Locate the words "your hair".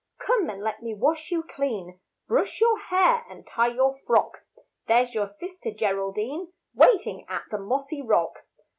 2.59-3.23